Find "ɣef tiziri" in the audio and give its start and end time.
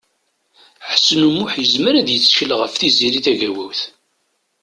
2.59-3.19